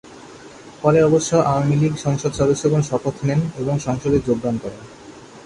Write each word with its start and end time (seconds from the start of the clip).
পরে 0.81 0.99
অবশ্য 1.03 1.31
আওয়ামী 1.49 1.75
লীগ 1.75 1.93
সংসদ 1.97 2.31
সদস্যগণ 2.39 2.81
শপথ 2.81 3.15
নেন, 3.23 3.39
এবং 3.57 3.75
সংসদে 3.79 4.17
যোগ 4.27 4.37
দান 4.43 4.55
করেন। 4.63 4.81